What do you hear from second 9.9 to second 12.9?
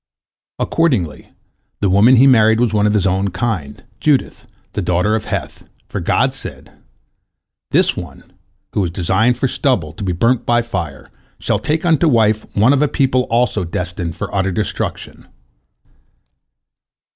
to be burnt by fire, shall take unto wife one of a